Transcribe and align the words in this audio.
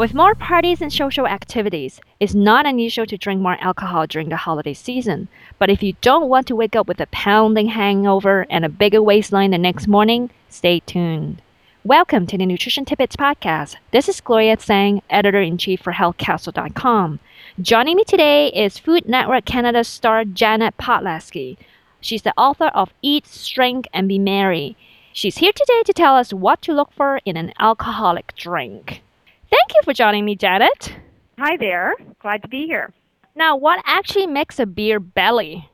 With 0.00 0.14
more 0.14 0.34
parties 0.34 0.80
and 0.80 0.90
social 0.90 1.26
activities, 1.26 2.00
it's 2.20 2.34
not 2.34 2.64
unusual 2.64 3.04
to 3.04 3.18
drink 3.18 3.42
more 3.42 3.58
alcohol 3.60 4.06
during 4.06 4.30
the 4.30 4.36
holiday 4.38 4.72
season. 4.72 5.28
But 5.58 5.68
if 5.68 5.82
you 5.82 5.92
don't 6.00 6.30
want 6.30 6.46
to 6.46 6.56
wake 6.56 6.74
up 6.74 6.88
with 6.88 7.02
a 7.02 7.06
pounding 7.08 7.66
hangover 7.66 8.46
and 8.48 8.64
a 8.64 8.70
bigger 8.70 9.02
waistline 9.02 9.50
the 9.50 9.58
next 9.58 9.86
morning, 9.86 10.30
stay 10.48 10.80
tuned. 10.80 11.42
Welcome 11.84 12.26
to 12.28 12.38
the 12.38 12.46
Nutrition 12.46 12.86
Tidbits 12.86 13.14
Podcast. 13.14 13.76
This 13.90 14.08
is 14.08 14.22
Gloria 14.22 14.56
Tsang, 14.56 15.02
editor 15.10 15.42
in 15.42 15.58
chief 15.58 15.82
for 15.82 15.92
HealthCastle.com. 15.92 17.20
Joining 17.60 17.96
me 17.96 18.04
today 18.04 18.46
is 18.52 18.78
Food 18.78 19.06
Network 19.06 19.44
Canada 19.44 19.84
star 19.84 20.24
Janet 20.24 20.78
Podleski. 20.78 21.58
She's 22.00 22.22
the 22.22 22.32
author 22.38 22.68
of 22.68 22.94
Eat, 23.02 23.26
Shrink, 23.26 23.86
and 23.92 24.08
Be 24.08 24.18
Merry. 24.18 24.78
She's 25.12 25.36
here 25.36 25.52
today 25.52 25.82
to 25.84 25.92
tell 25.92 26.16
us 26.16 26.32
what 26.32 26.62
to 26.62 26.72
look 26.72 26.90
for 26.90 27.20
in 27.26 27.36
an 27.36 27.52
alcoholic 27.58 28.34
drink. 28.34 29.02
Thank 29.50 29.74
you 29.74 29.80
for 29.84 29.92
joining 29.92 30.24
me, 30.24 30.36
Janet. 30.36 30.94
Hi 31.38 31.56
there. 31.56 31.94
Glad 32.20 32.42
to 32.42 32.48
be 32.48 32.66
here. 32.66 32.92
Now, 33.34 33.56
what 33.56 33.82
actually 33.84 34.26
makes 34.26 34.58
a 34.58 34.66
beer 34.66 35.00
belly? 35.00 35.68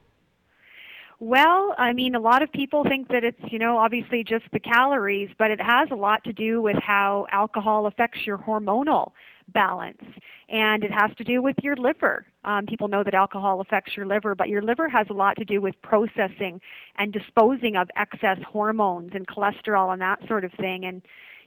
Well, 1.18 1.74
I 1.78 1.92
mean, 1.92 2.14
a 2.14 2.20
lot 2.20 2.42
of 2.42 2.52
people 2.52 2.84
think 2.84 3.08
that 3.08 3.24
it's, 3.24 3.40
you 3.50 3.58
know, 3.58 3.78
obviously 3.78 4.22
just 4.22 4.44
the 4.52 4.60
calories, 4.60 5.30
but 5.38 5.50
it 5.50 5.60
has 5.60 5.88
a 5.90 5.94
lot 5.94 6.22
to 6.24 6.32
do 6.32 6.60
with 6.60 6.76
how 6.76 7.26
alcohol 7.32 7.86
affects 7.86 8.26
your 8.26 8.36
hormonal 8.36 9.12
balance. 9.48 10.02
And 10.48 10.84
it 10.84 10.92
has 10.92 11.10
to 11.16 11.24
do 11.24 11.40
with 11.40 11.56
your 11.62 11.74
liver. 11.74 12.26
Um, 12.44 12.66
people 12.66 12.88
know 12.88 13.02
that 13.02 13.14
alcohol 13.14 13.60
affects 13.60 13.96
your 13.96 14.06
liver, 14.06 14.34
but 14.34 14.48
your 14.48 14.62
liver 14.62 14.88
has 14.88 15.06
a 15.08 15.14
lot 15.14 15.36
to 15.38 15.44
do 15.44 15.60
with 15.60 15.74
processing 15.82 16.60
and 16.98 17.12
disposing 17.12 17.76
of 17.76 17.88
excess 17.96 18.38
hormones 18.46 19.10
and 19.14 19.26
cholesterol 19.26 19.92
and 19.92 20.02
that 20.02 20.20
sort 20.28 20.44
of 20.44 20.52
thing. 20.52 20.84
And 20.84 21.02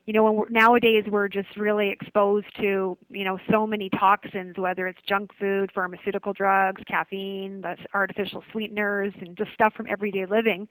you 0.05 0.13
know, 0.13 0.31
when 0.31 0.51
nowadays 0.51 1.05
we're 1.07 1.27
just 1.27 1.55
really 1.55 1.89
exposed 1.89 2.47
to, 2.57 2.97
you 3.09 3.23
know, 3.23 3.37
so 3.49 3.67
many 3.67 3.89
toxins, 3.89 4.57
whether 4.57 4.87
it's 4.87 5.01
junk 5.07 5.31
food, 5.39 5.71
pharmaceutical 5.73 6.33
drugs, 6.33 6.81
caffeine, 6.87 7.61
the 7.61 7.77
artificial 7.93 8.43
sweeteners, 8.51 9.13
and 9.21 9.37
just 9.37 9.51
stuff 9.53 9.73
from 9.73 9.87
everyday 9.87 10.25
living, 10.25 10.67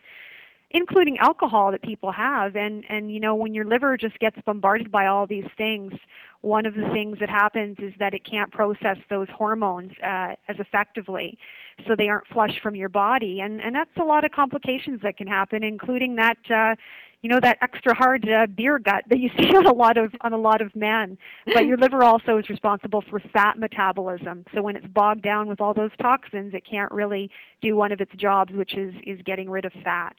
including 0.71 1.19
alcohol 1.19 1.71
that 1.71 1.83
people 1.83 2.11
have. 2.11 2.57
And 2.57 2.85
and 2.89 3.13
you 3.13 3.21
know, 3.21 3.35
when 3.35 3.55
your 3.55 3.65
liver 3.65 3.97
just 3.97 4.19
gets 4.19 4.37
bombarded 4.45 4.91
by 4.91 5.07
all 5.07 5.27
these 5.27 5.49
things, 5.57 5.93
one 6.41 6.67
of 6.67 6.75
the 6.75 6.89
things 6.93 7.19
that 7.21 7.29
happens 7.31 7.77
is 7.79 7.93
that 7.99 8.15
it 8.15 8.25
can't 8.25 8.51
process 8.51 8.97
those 9.09 9.29
hormones 9.29 9.93
uh, 10.03 10.35
as 10.49 10.57
effectively, 10.59 11.39
so 11.87 11.95
they 11.97 12.09
aren't 12.09 12.27
flushed 12.27 12.61
from 12.61 12.75
your 12.75 12.89
body, 12.89 13.41
and 13.41 13.61
and 13.61 13.75
that's 13.75 13.97
a 13.99 14.05
lot 14.05 14.25
of 14.25 14.33
complications 14.33 15.01
that 15.03 15.17
can 15.17 15.27
happen, 15.27 15.63
including 15.63 16.17
that. 16.17 16.39
Uh, 16.51 16.75
you 17.23 17.29
know 17.29 17.41
that 17.41 17.59
extra 17.61 17.95
hard 17.95 18.29
uh, 18.29 18.47
beer 18.47 18.79
gut 18.79 19.05
that 19.09 19.19
you 19.19 19.31
see 19.39 19.55
on 19.57 19.67
a 19.67 19.73
lot 19.73 19.97
of 19.97 20.15
on 20.21 20.33
a 20.33 20.39
lot 20.39 20.61
of 20.61 20.75
men. 20.75 21.19
But 21.47 21.67
your 21.67 21.77
liver 21.77 22.03
also 22.03 22.39
is 22.39 22.49
responsible 22.49 23.03
for 23.09 23.21
fat 23.33 23.59
metabolism. 23.59 24.45
So 24.55 24.63
when 24.63 24.77
it's 24.77 24.87
bogged 24.87 25.23
down 25.23 25.49
with 25.49 25.61
all 25.61 25.75
those 25.75 25.91
toxins, 26.01 26.55
it 26.55 26.65
can't 26.69 26.93
really 26.93 27.31
do 27.61 27.77
one 27.77 27.93
of 27.93 28.01
its 28.01 28.13
jobs, 28.17 28.53
which 28.53 28.75
is 28.75 28.95
is 29.07 29.21
getting 29.25 29.51
rid 29.51 29.65
of 29.65 29.73
fat. 29.85 30.17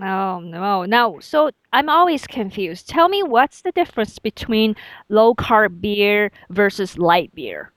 Oh 0.00 0.40
no. 0.40 0.84
no. 0.84 1.18
so 1.20 1.50
I'm 1.72 1.88
always 1.88 2.26
confused. 2.26 2.88
Tell 2.88 3.08
me 3.08 3.22
what's 3.22 3.62
the 3.62 3.72
difference 3.72 4.18
between 4.18 4.76
low 5.08 5.34
carb 5.34 5.80
beer 5.80 6.30
versus 6.50 6.98
light 6.98 7.34
beer? 7.34 7.72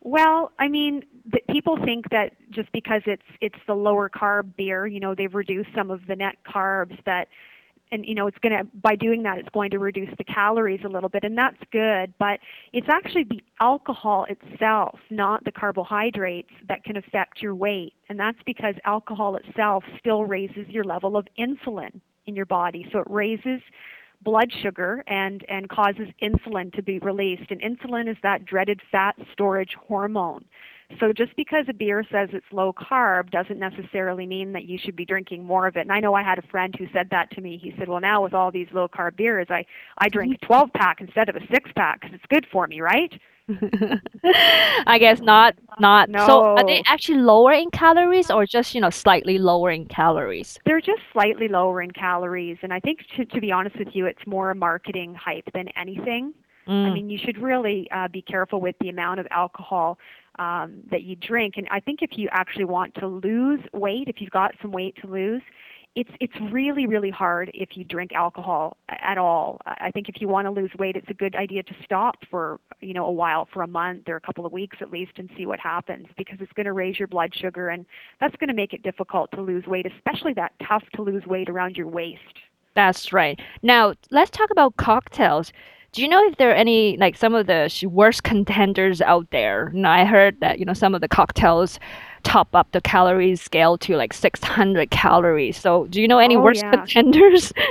Well, 0.00 0.52
I 0.58 0.68
mean, 0.68 1.04
the, 1.30 1.40
people 1.50 1.76
think 1.84 2.08
that 2.10 2.32
just 2.50 2.72
because 2.72 3.02
it's 3.04 3.22
it's 3.42 3.58
the 3.66 3.74
lower 3.74 4.08
carb 4.08 4.56
beer, 4.56 4.86
you 4.86 5.00
know, 5.00 5.14
they've 5.14 5.34
reduced 5.34 5.68
some 5.74 5.90
of 5.90 6.06
the 6.06 6.16
net 6.16 6.36
carbs 6.46 6.96
that 7.04 7.28
and 7.90 8.04
you 8.06 8.14
know 8.14 8.26
it's 8.26 8.38
going 8.38 8.56
to 8.56 8.64
by 8.82 8.94
doing 8.94 9.22
that 9.22 9.38
it's 9.38 9.48
going 9.50 9.70
to 9.70 9.78
reduce 9.78 10.10
the 10.18 10.24
calories 10.24 10.80
a 10.84 10.88
little 10.88 11.08
bit 11.08 11.24
and 11.24 11.36
that's 11.36 11.58
good 11.72 12.12
but 12.18 12.40
it's 12.72 12.88
actually 12.88 13.24
the 13.24 13.40
alcohol 13.60 14.26
itself 14.28 14.98
not 15.10 15.44
the 15.44 15.52
carbohydrates 15.52 16.50
that 16.68 16.82
can 16.84 16.96
affect 16.96 17.40
your 17.42 17.54
weight 17.54 17.92
and 18.08 18.18
that's 18.18 18.38
because 18.46 18.74
alcohol 18.84 19.36
itself 19.36 19.84
still 19.98 20.24
raises 20.24 20.66
your 20.68 20.84
level 20.84 21.16
of 21.16 21.26
insulin 21.38 22.00
in 22.26 22.36
your 22.36 22.46
body 22.46 22.86
so 22.92 22.98
it 22.98 23.06
raises 23.08 23.60
blood 24.22 24.50
sugar 24.62 25.04
and 25.06 25.44
and 25.48 25.68
causes 25.68 26.08
insulin 26.22 26.72
to 26.72 26.82
be 26.82 26.98
released 26.98 27.50
and 27.50 27.60
insulin 27.60 28.10
is 28.10 28.16
that 28.22 28.44
dreaded 28.44 28.80
fat 28.90 29.14
storage 29.32 29.74
hormone 29.86 30.44
so 31.00 31.12
just 31.12 31.36
because 31.36 31.66
a 31.68 31.74
beer 31.74 32.02
says 32.10 32.30
it's 32.32 32.46
low 32.50 32.72
carb 32.72 33.30
doesn't 33.30 33.58
necessarily 33.58 34.26
mean 34.26 34.52
that 34.52 34.64
you 34.64 34.78
should 34.78 34.96
be 34.96 35.04
drinking 35.04 35.44
more 35.44 35.66
of 35.66 35.76
it. 35.76 35.80
And 35.80 35.92
I 35.92 36.00
know 36.00 36.14
I 36.14 36.22
had 36.22 36.38
a 36.38 36.46
friend 36.48 36.74
who 36.78 36.86
said 36.92 37.08
that 37.10 37.30
to 37.32 37.42
me. 37.42 37.58
He 37.58 37.74
said, 37.78 37.88
"Well, 37.88 38.00
now 38.00 38.22
with 38.22 38.32
all 38.32 38.50
these 38.50 38.68
low 38.72 38.88
carb 38.88 39.16
beers, 39.16 39.48
I 39.50 39.66
I 39.98 40.08
drink 40.08 40.34
a 40.34 40.46
12 40.46 40.72
pack 40.72 41.00
instead 41.00 41.28
of 41.28 41.36
a 41.36 41.46
6 41.52 41.70
pack 41.76 42.00
because 42.00 42.14
it's 42.14 42.26
good 42.30 42.46
for 42.50 42.66
me, 42.66 42.80
right?" 42.80 43.12
I 44.86 44.98
guess 44.98 45.20
not. 45.20 45.54
Not 45.78 46.10
no. 46.10 46.26
so. 46.26 46.42
Are 46.56 46.66
they 46.66 46.82
actually 46.86 47.18
lower 47.18 47.52
in 47.52 47.70
calories, 47.70 48.30
or 48.30 48.46
just 48.46 48.74
you 48.74 48.80
know 48.80 48.90
slightly 48.90 49.38
lower 49.38 49.70
in 49.70 49.86
calories? 49.86 50.58
They're 50.64 50.80
just 50.80 51.02
slightly 51.12 51.48
lower 51.48 51.82
in 51.82 51.90
calories, 51.90 52.58
and 52.62 52.72
I 52.72 52.80
think 52.80 53.00
to 53.16 53.24
to 53.26 53.40
be 53.40 53.52
honest 53.52 53.78
with 53.78 53.88
you, 53.92 54.06
it's 54.06 54.26
more 54.26 54.50
a 54.50 54.54
marketing 54.54 55.14
hype 55.14 55.50
than 55.52 55.68
anything. 55.76 56.32
Mm. 56.66 56.90
I 56.90 56.94
mean, 56.94 57.08
you 57.08 57.18
should 57.18 57.38
really 57.38 57.88
uh, 57.90 58.08
be 58.08 58.20
careful 58.20 58.60
with 58.60 58.76
the 58.80 58.90
amount 58.90 59.20
of 59.20 59.26
alcohol 59.30 59.98
um, 60.38 60.82
that 60.90 61.02
you 61.02 61.16
drink. 61.16 61.54
And 61.56 61.66
I 61.70 61.80
think 61.80 62.02
if 62.02 62.16
you 62.16 62.28
actually 62.32 62.64
want 62.64 62.94
to 62.96 63.06
lose 63.06 63.60
weight, 63.72 64.08
if 64.08 64.20
you've 64.20 64.30
got 64.30 64.54
some 64.62 64.70
weight 64.70 64.96
to 65.02 65.06
lose, 65.06 65.42
it's 65.94 66.10
it's 66.20 66.34
really 66.52 66.86
really 66.86 67.10
hard 67.10 67.50
if 67.54 67.70
you 67.76 67.82
drink 67.82 68.12
alcohol 68.14 68.76
at 68.88 69.18
all. 69.18 69.60
I 69.66 69.90
think 69.90 70.08
if 70.08 70.20
you 70.20 70.28
want 70.28 70.46
to 70.46 70.50
lose 70.50 70.70
weight, 70.78 70.94
it's 70.94 71.10
a 71.10 71.14
good 71.14 71.34
idea 71.34 71.62
to 71.64 71.74
stop 71.82 72.16
for 72.30 72.60
you 72.80 72.94
know 72.94 73.04
a 73.06 73.10
while, 73.10 73.48
for 73.52 73.62
a 73.62 73.66
month 73.66 74.08
or 74.08 74.16
a 74.16 74.20
couple 74.20 74.46
of 74.46 74.52
weeks 74.52 74.76
at 74.80 74.92
least, 74.92 75.12
and 75.16 75.28
see 75.36 75.46
what 75.46 75.58
happens 75.58 76.06
because 76.16 76.38
it's 76.40 76.52
going 76.52 76.66
to 76.66 76.72
raise 76.72 76.98
your 76.98 77.08
blood 77.08 77.34
sugar 77.34 77.68
and 77.70 77.84
that's 78.20 78.36
going 78.36 78.48
to 78.48 78.54
make 78.54 78.72
it 78.72 78.82
difficult 78.82 79.30
to 79.32 79.42
lose 79.42 79.66
weight, 79.66 79.86
especially 79.86 80.34
that 80.34 80.52
tough 80.66 80.84
to 80.94 81.02
lose 81.02 81.26
weight 81.26 81.48
around 81.48 81.76
your 81.76 81.88
waist. 81.88 82.38
That's 82.74 83.12
right. 83.12 83.40
Now 83.62 83.94
let's 84.10 84.30
talk 84.30 84.50
about 84.50 84.76
cocktails. 84.76 85.52
Do 85.92 86.02
you 86.02 86.08
know 86.08 86.22
if 86.26 86.36
there 86.36 86.50
are 86.50 86.54
any 86.54 86.96
like 86.98 87.16
some 87.16 87.34
of 87.34 87.46
the 87.46 87.70
worst 87.90 88.22
contenders 88.22 89.00
out 89.00 89.30
there? 89.30 89.68
And 89.68 89.86
I 89.86 90.04
heard 90.04 90.38
that 90.40 90.58
you 90.58 90.64
know 90.64 90.74
some 90.74 90.94
of 90.94 91.00
the 91.00 91.08
cocktails 91.08 91.80
top 92.24 92.54
up 92.54 92.70
the 92.72 92.80
calorie 92.80 93.36
scale 93.36 93.78
to 93.78 93.96
like 93.96 94.12
600 94.12 94.90
calories. 94.90 95.56
So 95.56 95.86
do 95.86 96.02
you 96.02 96.08
know 96.08 96.18
any 96.18 96.36
oh, 96.36 96.42
worst 96.42 96.62
yeah. 96.62 96.70
contenders? 96.70 97.52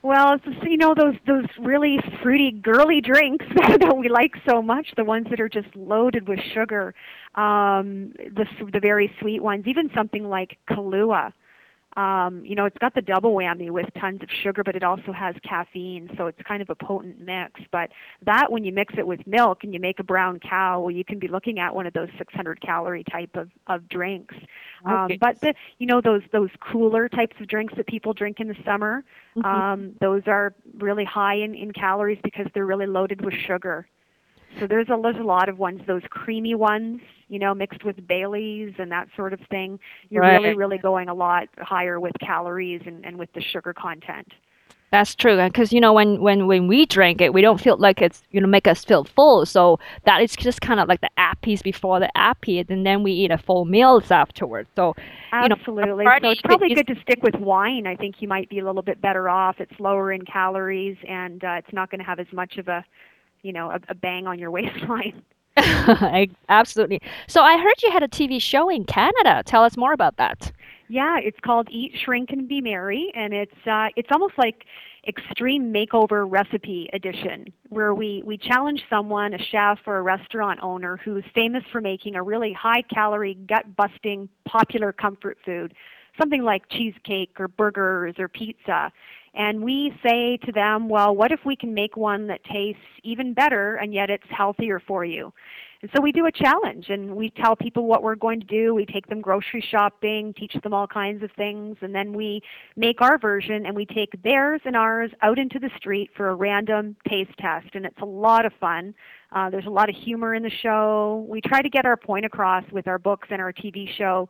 Well, 0.00 0.34
it's 0.34 0.44
just, 0.44 0.62
you 0.62 0.76
know 0.76 0.94
those 0.94 1.16
those 1.26 1.46
really 1.58 1.98
fruity, 2.22 2.52
girly 2.52 3.00
drinks 3.00 3.44
that 3.56 3.96
we 3.98 4.08
like 4.08 4.34
so 4.48 4.62
much, 4.62 4.94
the 4.96 5.04
ones 5.04 5.26
that 5.30 5.40
are 5.40 5.48
just 5.48 5.74
loaded 5.74 6.28
with 6.28 6.38
sugar, 6.54 6.94
um, 7.34 8.12
the 8.16 8.46
the 8.72 8.78
very 8.78 9.12
sweet 9.20 9.42
ones, 9.42 9.66
even 9.66 9.90
something 9.94 10.28
like 10.28 10.56
Kahlua 10.70 11.32
um, 11.96 12.44
you 12.44 12.54
know, 12.54 12.66
it's 12.66 12.76
got 12.78 12.94
the 12.94 13.00
double 13.00 13.34
whammy 13.34 13.70
with 13.70 13.86
tons 13.98 14.22
of 14.22 14.28
sugar, 14.42 14.62
but 14.62 14.76
it 14.76 14.84
also 14.84 15.10
has 15.12 15.34
caffeine, 15.42 16.10
so 16.16 16.26
it's 16.26 16.40
kind 16.42 16.62
of 16.62 16.70
a 16.70 16.74
potent 16.74 17.20
mix. 17.20 17.60
But 17.72 17.90
that, 18.24 18.52
when 18.52 18.62
you 18.64 18.72
mix 18.72 18.94
it 18.98 19.06
with 19.06 19.26
milk 19.26 19.64
and 19.64 19.72
you 19.72 19.80
make 19.80 19.98
a 19.98 20.04
brown 20.04 20.38
cow, 20.38 20.80
well, 20.80 20.90
you 20.90 21.04
can 21.04 21.18
be 21.18 21.28
looking 21.28 21.58
at 21.58 21.74
one 21.74 21.86
of 21.86 21.94
those 21.94 22.08
600 22.18 22.60
calorie 22.60 23.04
type 23.04 23.34
of 23.34 23.48
of 23.66 23.88
drinks. 23.88 24.34
Um, 24.84 24.94
okay. 24.94 25.16
But 25.16 25.40
the, 25.40 25.54
you 25.78 25.86
know, 25.86 26.00
those 26.00 26.22
those 26.30 26.50
cooler 26.60 27.08
types 27.08 27.36
of 27.40 27.48
drinks 27.48 27.74
that 27.76 27.86
people 27.86 28.12
drink 28.12 28.38
in 28.38 28.48
the 28.48 28.56
summer, 28.64 29.02
mm-hmm. 29.36 29.44
um, 29.44 29.94
those 30.00 30.22
are 30.26 30.54
really 30.78 31.04
high 31.04 31.36
in 31.36 31.54
in 31.54 31.72
calories 31.72 32.18
because 32.22 32.46
they're 32.54 32.66
really 32.66 32.86
loaded 32.86 33.24
with 33.24 33.34
sugar. 33.34 33.86
So 34.60 34.66
there's 34.66 34.88
a, 34.88 34.98
there's 35.02 35.16
a 35.16 35.22
lot 35.22 35.48
of 35.48 35.58
ones, 35.58 35.80
those 35.86 36.02
creamy 36.10 36.54
ones, 36.54 37.00
you 37.28 37.38
know, 37.38 37.54
mixed 37.54 37.84
with 37.84 38.06
Baileys 38.06 38.74
and 38.78 38.90
that 38.92 39.08
sort 39.16 39.32
of 39.32 39.40
thing. 39.50 39.78
You're 40.10 40.22
right. 40.22 40.40
really, 40.40 40.56
really 40.56 40.78
going 40.78 41.08
a 41.08 41.14
lot 41.14 41.48
higher 41.58 42.00
with 42.00 42.12
calories 42.20 42.82
and, 42.86 43.04
and 43.04 43.18
with 43.18 43.32
the 43.34 43.40
sugar 43.40 43.72
content. 43.72 44.32
That's 44.90 45.14
true, 45.14 45.36
because 45.36 45.70
you 45.70 45.82
know 45.82 45.92
when, 45.92 46.18
when 46.18 46.46
when 46.46 46.66
we 46.66 46.86
drink 46.86 47.20
it, 47.20 47.34
we 47.34 47.42
don't 47.42 47.60
feel 47.60 47.76
like 47.76 48.00
it's 48.00 48.22
you 48.30 48.40
know 48.40 48.46
make 48.46 48.66
us 48.66 48.86
feel 48.86 49.04
full. 49.04 49.44
So 49.44 49.78
that 50.06 50.22
is 50.22 50.34
just 50.34 50.62
kind 50.62 50.80
of 50.80 50.88
like 50.88 51.02
the 51.02 51.10
appies 51.18 51.62
before 51.62 52.00
the 52.00 52.10
appy, 52.16 52.60
and 52.60 52.86
then 52.86 53.02
we 53.02 53.12
eat 53.12 53.30
a 53.30 53.36
full 53.36 53.66
meals 53.66 54.10
afterwards. 54.10 54.70
So 54.76 54.96
absolutely, 55.30 56.04
you 56.06 56.10
know, 56.10 56.18
so 56.22 56.30
it's 56.30 56.40
probably 56.40 56.74
good 56.74 56.86
to 56.86 56.94
stick 57.02 57.22
with 57.22 57.34
wine. 57.34 57.86
I 57.86 57.96
think 57.96 58.22
you 58.22 58.28
might 58.28 58.48
be 58.48 58.60
a 58.60 58.64
little 58.64 58.80
bit 58.80 59.02
better 59.02 59.28
off. 59.28 59.56
It's 59.58 59.78
lower 59.78 60.10
in 60.10 60.24
calories, 60.24 60.96
and 61.06 61.44
uh, 61.44 61.56
it's 61.58 61.72
not 61.74 61.90
going 61.90 61.98
to 61.98 62.06
have 62.06 62.18
as 62.18 62.32
much 62.32 62.56
of 62.56 62.68
a 62.68 62.82
you 63.42 63.52
know 63.52 63.70
a, 63.70 63.80
a 63.88 63.94
bang 63.94 64.26
on 64.26 64.38
your 64.38 64.50
waistline. 64.58 65.22
Absolutely. 66.48 67.00
So 67.26 67.42
I 67.42 67.58
heard 67.58 67.82
you 67.82 67.90
had 67.90 68.02
a 68.02 68.08
TV 68.08 68.40
show 68.40 68.68
in 68.68 68.84
Canada. 68.84 69.42
Tell 69.44 69.64
us 69.64 69.76
more 69.76 69.92
about 69.92 70.16
that. 70.16 70.52
Yeah, 70.88 71.18
it's 71.18 71.38
called 71.40 71.68
Eat, 71.70 71.92
Shrink, 72.02 72.30
and 72.30 72.48
Be 72.48 72.60
Merry, 72.60 73.12
and 73.14 73.34
it's 73.34 73.66
uh, 73.66 73.88
it's 73.96 74.08
almost 74.10 74.34
like 74.38 74.64
extreme 75.06 75.72
makeover 75.72 76.26
recipe 76.28 76.88
edition, 76.92 77.52
where 77.68 77.94
we 77.94 78.22
we 78.24 78.38
challenge 78.38 78.84
someone, 78.88 79.34
a 79.34 79.38
chef 79.38 79.78
or 79.86 79.98
a 79.98 80.02
restaurant 80.02 80.60
owner 80.62 80.96
who's 80.96 81.24
famous 81.34 81.62
for 81.70 81.80
making 81.80 82.14
a 82.14 82.22
really 82.22 82.54
high 82.54 82.82
calorie, 82.82 83.34
gut 83.34 83.76
busting, 83.76 84.30
popular 84.46 84.92
comfort 84.92 85.36
food, 85.44 85.74
something 86.18 86.42
like 86.42 86.68
cheesecake 86.70 87.38
or 87.38 87.48
burgers 87.48 88.14
or 88.18 88.28
pizza, 88.28 88.90
And 89.34 89.62
we 89.62 89.92
say 90.02 90.38
to 90.44 90.52
them, 90.52 90.88
well, 90.88 91.14
what 91.14 91.32
if 91.32 91.40
we 91.44 91.56
can 91.56 91.74
make 91.74 91.96
one 91.96 92.26
that 92.28 92.42
tastes 92.44 92.82
even 93.04 93.34
better 93.34 93.76
and 93.76 93.92
yet 93.92 94.10
it's 94.10 94.24
healthier 94.30 94.80
for 94.80 95.04
you? 95.04 95.32
And 95.80 95.90
so 95.94 96.02
we 96.02 96.10
do 96.10 96.26
a 96.26 96.32
challenge 96.32 96.88
and 96.88 97.14
we 97.14 97.30
tell 97.30 97.54
people 97.54 97.86
what 97.86 98.02
we're 98.02 98.16
going 98.16 98.40
to 98.40 98.46
do. 98.46 98.74
We 98.74 98.84
take 98.84 99.06
them 99.06 99.20
grocery 99.20 99.64
shopping, 99.70 100.34
teach 100.34 100.54
them 100.64 100.74
all 100.74 100.88
kinds 100.88 101.22
of 101.22 101.30
things, 101.36 101.76
and 101.82 101.94
then 101.94 102.12
we 102.12 102.42
make 102.74 103.00
our 103.00 103.16
version 103.16 103.64
and 103.64 103.76
we 103.76 103.86
take 103.86 104.20
theirs 104.24 104.60
and 104.64 104.74
ours 104.74 105.12
out 105.22 105.38
into 105.38 105.60
the 105.60 105.70
street 105.76 106.10
for 106.16 106.30
a 106.30 106.34
random 106.34 106.96
taste 107.08 107.30
test. 107.38 107.68
And 107.74 107.86
it's 107.86 108.00
a 108.02 108.06
lot 108.06 108.44
of 108.44 108.52
fun. 108.58 108.92
Uh, 109.30 109.50
there's 109.50 109.66
a 109.66 109.70
lot 109.70 109.88
of 109.88 109.94
humor 109.94 110.34
in 110.34 110.42
the 110.42 110.50
show. 110.50 111.24
We 111.28 111.40
try 111.40 111.62
to 111.62 111.70
get 111.70 111.86
our 111.86 111.96
point 111.96 112.24
across 112.24 112.64
with 112.72 112.88
our 112.88 112.98
books 112.98 113.28
and 113.30 113.40
our 113.40 113.52
TV 113.52 113.88
show 113.88 114.28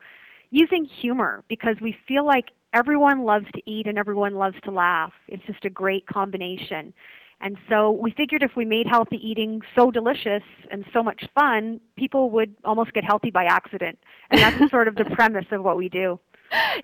using 0.51 0.85
humor 0.85 1.45
because 1.49 1.77
we 1.81 1.97
feel 2.07 2.27
like 2.27 2.51
everyone 2.73 3.25
loves 3.25 3.47
to 3.55 3.71
eat 3.71 3.87
and 3.87 3.99
everyone 3.99 4.35
loves 4.37 4.57
to 4.65 4.71
laugh. 4.71 5.13
It's 5.27 5.45
just 5.47 5.65
a 5.65 5.71
great 5.71 6.07
combination. 6.07 6.93
And 7.41 7.57
so 7.69 7.93
we 7.93 8.11
figured 8.11 8.43
if 8.43 8.57
we 8.57 8.65
made 8.65 8.87
healthy 8.87 9.17
eating 9.17 9.63
so 9.77 9.91
delicious 9.91 10.43
and 10.71 10.85
so 10.93 11.03
much 11.03 11.25
fun, 11.35 11.81
people 11.97 12.31
would 12.31 12.55
almost 12.65 12.93
get 12.93 13.05
healthy 13.05 13.31
by 13.31 13.45
accident. 13.45 13.99
And 14.31 14.41
that's 14.41 14.71
sort 14.71 14.89
of 14.89 14.97
the 14.97 15.05
premise 15.13 15.47
of 15.53 15.63
what 15.63 15.77
we 15.77 15.89
do. 15.89 16.19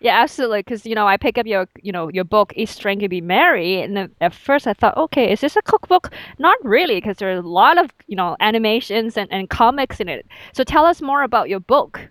Yeah, 0.00 0.20
absolutely. 0.20 0.60
Because 0.60 0.84
you 0.84 0.94
know, 0.94 1.06
I 1.06 1.16
pick 1.16 1.38
up 1.38 1.46
your 1.46 1.66
you 1.82 1.90
know 1.90 2.08
your 2.10 2.24
book 2.24 2.52
"Eat 2.54 2.68
Shrink 2.68 3.02
and 3.02 3.08
Be 3.08 3.22
Merry," 3.22 3.80
and 3.80 3.96
then 3.96 4.10
at 4.20 4.34
first 4.34 4.66
I 4.66 4.74
thought, 4.74 4.96
okay, 4.96 5.32
is 5.32 5.40
this 5.40 5.56
a 5.56 5.62
cookbook? 5.62 6.12
Not 6.38 6.58
really, 6.62 6.96
because 6.96 7.16
there 7.16 7.30
are 7.30 7.38
a 7.38 7.42
lot 7.42 7.78
of 7.82 7.90
you 8.06 8.14
know 8.16 8.36
animations 8.40 9.16
and, 9.16 9.32
and 9.32 9.48
comics 9.48 10.00
in 10.00 10.08
it. 10.08 10.26
So 10.52 10.64
tell 10.64 10.84
us 10.84 11.00
more 11.00 11.22
about 11.22 11.48
your 11.48 11.60
book. 11.60 12.10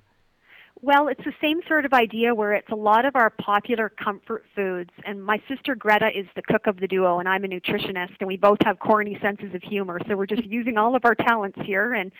Well, 0.83 1.07
it's 1.07 1.23
the 1.23 1.31
same 1.41 1.61
sort 1.65 1.85
of 1.85 1.93
idea 1.93 2.35
where 2.35 2.51
it's 2.51 2.69
a 2.69 2.75
lot 2.75 3.05
of 3.05 3.15
our 3.15 3.29
popular 3.29 3.87
comfort 3.87 4.43
foods. 4.53 4.89
And 5.05 5.23
my 5.23 5.41
sister 5.47 5.75
Greta 5.75 6.09
is 6.13 6.25
the 6.35 6.41
cook 6.41 6.67
of 6.67 6.77
the 6.81 6.89
duo, 6.89 7.19
and 7.19 7.29
I'm 7.29 7.45
a 7.45 7.47
nutritionist, 7.47 8.17
and 8.19 8.27
we 8.27 8.35
both 8.35 8.57
have 8.65 8.79
corny 8.79 9.17
senses 9.21 9.55
of 9.55 9.63
humor. 9.63 10.01
So 10.09 10.17
we're 10.17 10.25
just 10.25 10.43
using 10.59 10.77
all 10.77 10.93
of 10.93 11.05
our 11.05 11.15
talents 11.15 11.57
here. 11.63 11.93
And 11.93 12.11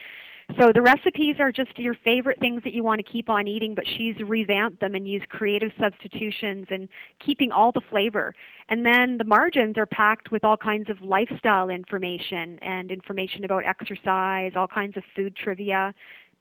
so 0.58 0.72
the 0.74 0.82
recipes 0.82 1.38
are 1.40 1.52
just 1.52 1.78
your 1.78 1.96
favorite 2.06 2.40
things 2.40 2.64
that 2.64 2.74
you 2.74 2.86
want 2.86 3.06
to 3.06 3.12
keep 3.12 3.30
on 3.30 3.50
eating, 3.50 3.76
but 3.76 3.86
she's 3.86 4.16
revamped 4.22 4.80
them 4.80 4.96
and 4.96 5.06
used 5.06 5.28
creative 5.28 5.72
substitutions 5.78 6.68
and 6.70 6.88
keeping 7.20 7.52
all 7.52 7.74
the 7.74 7.82
flavor. 7.90 8.34
And 8.70 8.86
then 8.86 9.18
the 9.18 9.26
margins 9.26 9.78
are 9.78 9.86
packed 9.86 10.32
with 10.32 10.46
all 10.46 10.56
kinds 10.56 10.90
of 10.90 11.02
lifestyle 11.02 11.70
information 11.70 12.60
and 12.62 12.92
information 12.92 13.44
about 13.44 13.66
exercise, 13.66 14.54
all 14.56 14.70
kinds 14.70 14.96
of 14.96 15.04
food 15.18 15.36
trivia 15.36 15.94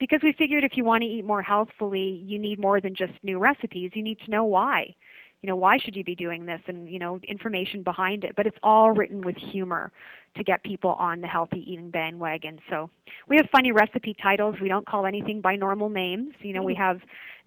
because 0.02 0.18
we 0.20 0.32
figured 0.32 0.64
if 0.64 0.76
you 0.76 0.82
want 0.82 1.02
to 1.02 1.08
eat 1.08 1.24
more 1.24 1.42
healthfully, 1.42 2.24
you 2.26 2.36
need 2.36 2.58
more 2.58 2.80
than 2.80 2.92
just 2.92 3.12
new 3.22 3.38
recipes. 3.38 3.92
You 3.94 4.02
need 4.02 4.18
to 4.24 4.32
know 4.32 4.42
why. 4.42 4.92
You 5.42 5.48
know, 5.48 5.54
why 5.54 5.78
should 5.78 5.94
you 5.94 6.02
be 6.02 6.16
doing 6.16 6.44
this 6.44 6.60
and, 6.66 6.88
you 6.88 6.98
know, 6.98 7.20
information 7.28 7.84
behind 7.84 8.24
it. 8.24 8.32
But 8.34 8.48
it's 8.48 8.56
all 8.64 8.90
written 8.90 9.20
with 9.20 9.36
humor 9.36 9.92
to 10.36 10.44
get 10.44 10.62
people 10.62 10.92
on 10.92 11.20
the 11.20 11.26
healthy 11.26 11.64
eating 11.70 11.90
bandwagon. 11.90 12.58
So 12.70 12.88
we 13.28 13.36
have 13.36 13.46
funny 13.50 13.72
recipe 13.72 14.14
titles. 14.22 14.56
We 14.60 14.68
don't 14.68 14.86
call 14.86 15.06
anything 15.06 15.40
by 15.40 15.56
normal 15.56 15.88
names. 15.88 16.34
You 16.40 16.54
know, 16.54 16.62
we 16.62 16.74
have 16.74 17.00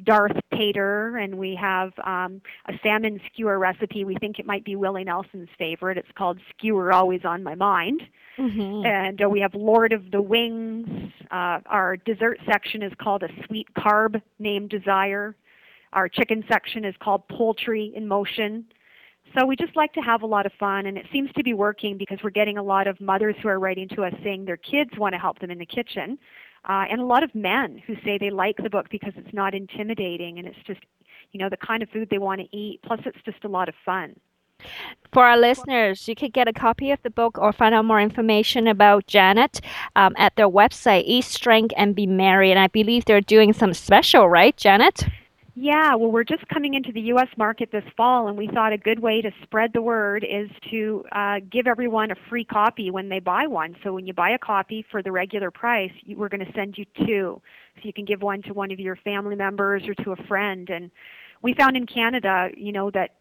Darth 0.04 0.38
Tater 0.54 1.18
and 1.18 1.38
we 1.38 1.56
have 1.56 1.94
um, 2.04 2.42
a 2.68 2.74
salmon 2.84 3.20
skewer 3.28 3.58
recipe. 3.58 4.04
We 4.04 4.16
think 4.16 4.40
it 4.40 4.46
might 4.46 4.64
be 4.64 4.76
Willie 4.76 5.04
Nelson's 5.04 5.50
favorite. 5.58 5.98
It's 5.98 6.12
called 6.16 6.40
Skewer 6.52 6.94
Always 6.94 7.26
on 7.26 7.44
My 7.44 7.56
Mind. 7.56 8.02
Mm-hmm. 8.38 8.86
And 8.86 9.24
uh, 9.24 9.30
we 9.30 9.40
have 9.40 9.56
Lord 9.56 9.94
of 9.94 10.12
the 10.12 10.22
Wings. 10.22 11.12
Uh, 11.32 11.60
our 11.66 11.98
dessert 11.98 12.40
section 12.46 12.84
is 12.84 12.92
called 13.00 13.24
a 13.24 13.30
sweet 13.46 13.68
carb 13.76 14.22
named 14.40 14.70
Desire. 14.70 15.36
Our 15.94 16.10
chicken 16.10 16.44
section 16.48 16.84
is 16.84 16.94
called 17.00 17.28
Poultry 17.30 17.94
in 17.96 18.08
Motion. 18.08 18.66
So 19.34 19.46
we 19.46 19.56
just 19.56 19.76
like 19.76 19.92
to 19.94 20.02
have 20.02 20.22
a 20.22 20.26
lot 20.26 20.46
of 20.46 20.54
fun, 20.54 20.86
and 20.86 20.98
it 20.98 21.06
seems 21.12 21.32
to 21.34 21.44
be 21.44 21.54
working 21.54 21.98
because 21.98 22.20
we're 22.24 22.30
getting 22.30 22.58
a 22.58 22.64
lot 22.64 22.88
of 22.88 23.00
mothers 23.02 23.36
who 23.42 23.50
are 23.50 23.60
writing 23.60 23.90
to 23.90 24.04
us 24.04 24.14
saying 24.24 24.46
their 24.46 24.58
kids 24.58 24.92
want 24.98 25.14
to 25.14 25.20
help 25.20 25.40
them 25.40 25.52
in 25.52 25.58
the 25.58 25.66
kitchen, 25.66 26.18
uh, 26.68 26.86
and 26.90 27.02
a 27.02 27.06
lot 27.06 27.24
of 27.24 27.34
men 27.36 27.82
who 27.86 27.96
say 28.04 28.18
they 28.18 28.30
like 28.30 28.58
the 28.58 28.70
book 28.70 28.88
because 28.90 29.14
it's 29.18 29.34
not 29.34 29.54
intimidating 29.54 30.40
and 30.40 30.48
it's 30.48 30.58
just, 30.66 30.80
you 31.32 31.40
know, 31.40 31.50
the 31.50 31.58
kind 31.58 31.84
of 31.84 31.90
food 31.90 32.10
they 32.10 32.18
want 32.18 32.42
to 32.42 32.56
eat. 32.56 32.80
Plus, 32.84 33.00
it's 33.06 33.18
just 33.26 33.44
a 33.44 33.48
lot 33.48 33.70
of 33.70 33.76
fun. 33.86 34.16
For 35.12 35.24
our 35.24 35.38
listeners, 35.38 36.08
you 36.08 36.16
can 36.16 36.30
get 36.30 36.48
a 36.48 36.54
copy 36.54 36.92
of 36.92 37.02
the 37.04 37.10
book 37.10 37.38
or 37.38 37.52
find 37.52 37.76
out 37.76 37.86
more 37.86 38.02
information 38.02 38.68
about 38.68 39.06
Janet 39.06 39.62
um, 39.96 40.14
at 40.18 40.36
their 40.36 40.50
website, 40.50 41.04
Eat 41.06 41.26
Shrink 41.26 41.72
and 41.78 41.94
Be 41.94 42.08
Merry. 42.08 42.52
And 42.52 42.60
I 42.60 42.68
believe 42.68 43.06
they're 43.06 43.22
doing 43.22 43.54
some 43.54 43.74
special, 43.74 44.28
right, 44.28 44.56
Janet? 44.58 45.08
Yeah, 45.58 45.96
well, 45.96 46.12
we're 46.12 46.26
just 46.26 46.46
coming 46.50 46.74
into 46.74 46.92
the 46.92 47.00
U.S. 47.02 47.30
market 47.38 47.70
this 47.72 47.86
fall, 47.96 48.28
and 48.28 48.38
we 48.38 48.48
thought 48.48 48.74
a 48.74 48.78
good 48.78 49.00
way 49.00 49.22
to 49.22 49.32
spread 49.42 49.72
the 49.72 49.82
word 49.82 50.26
is 50.30 50.50
to 50.70 51.06
uh, 51.14 51.36
give 51.50 51.66
everyone 51.66 52.12
a 52.12 52.16
free 52.30 52.44
copy 52.44 52.92
when 52.92 53.08
they 53.08 53.20
buy 53.20 53.48
one. 53.48 53.74
So 53.82 53.94
when 53.94 54.06
you 54.06 54.14
buy 54.14 54.32
a 54.32 54.38
copy 54.38 54.86
for 54.92 55.02
the 55.02 55.14
regular 55.14 55.52
price, 55.52 55.94
you, 56.04 56.18
we're 56.18 56.28
going 56.28 56.46
to 56.46 56.52
send 56.52 56.78
you 56.78 56.84
two. 57.06 57.42
So 57.76 57.82
you 57.84 57.94
can 57.94 58.04
give 58.04 58.22
one 58.22 58.42
to 58.44 58.54
one 58.54 58.70
of 58.70 58.82
your 58.82 58.98
family 58.98 59.38
members 59.38 59.84
or 59.88 59.94
to 60.04 60.12
a 60.12 60.18
friend. 60.28 60.70
And 60.70 60.92
we 61.42 61.54
found 61.54 61.78
in 61.78 61.86
Canada, 61.86 62.50
you 62.58 62.74
know, 62.74 62.92
that 62.92 63.12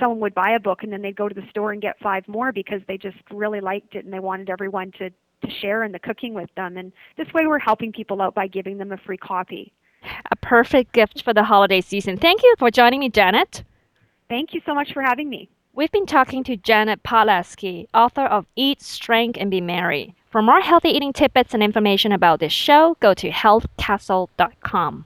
someone 0.00 0.20
would 0.20 0.34
buy 0.34 0.52
a 0.52 0.60
book 0.60 0.84
and 0.84 0.90
then 0.90 1.02
they'd 1.02 1.16
go 1.16 1.28
to 1.28 1.34
the 1.34 1.46
store 1.50 1.72
and 1.72 1.82
get 1.82 1.98
five 2.02 2.26
more 2.26 2.52
because 2.52 2.80
they 2.88 2.96
just 2.96 3.18
really 3.30 3.60
liked 3.60 3.94
it 3.96 4.06
and 4.06 4.14
they 4.14 4.20
wanted 4.20 4.48
everyone 4.48 4.92
to 4.92 5.10
to 5.44 5.50
share 5.60 5.82
in 5.82 5.90
the 5.90 5.98
cooking 5.98 6.34
with 6.34 6.48
them 6.54 6.76
and 6.76 6.92
this 7.16 7.26
way 7.34 7.48
we're 7.48 7.58
helping 7.58 7.90
people 7.90 8.22
out 8.22 8.32
by 8.32 8.46
giving 8.46 8.78
them 8.78 8.92
a 8.92 8.96
free 8.98 9.16
copy 9.16 9.72
a 10.30 10.36
perfect 10.36 10.92
gift 10.92 11.22
for 11.22 11.32
the 11.32 11.44
holiday 11.44 11.80
season. 11.80 12.16
Thank 12.16 12.42
you 12.42 12.54
for 12.58 12.70
joining 12.70 13.00
me 13.00 13.08
janet. 13.08 13.64
Thank 14.28 14.54
you 14.54 14.60
so 14.64 14.74
much 14.74 14.92
for 14.92 15.02
having 15.02 15.28
me. 15.28 15.48
We've 15.74 15.92
been 15.92 16.06
talking 16.06 16.44
to 16.44 16.56
janet 16.56 17.02
Palevsky, 17.02 17.86
author 17.94 18.24
of 18.24 18.46
eat 18.56 18.82
shrink 18.82 19.36
and 19.40 19.50
be 19.50 19.60
merry. 19.60 20.14
For 20.30 20.42
more 20.42 20.60
healthy 20.60 20.90
eating 20.90 21.12
tidbits 21.12 21.54
and 21.54 21.62
information 21.62 22.12
about 22.12 22.40
this 22.40 22.52
show 22.52 22.96
go 23.00 23.14
to 23.14 23.30
healthcastle.com 23.30 25.04